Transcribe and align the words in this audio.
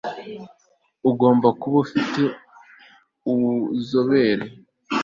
agomba 1.09 1.47
kuba 1.61 1.77
afite 1.85 2.21
ubuzobere 3.31 4.45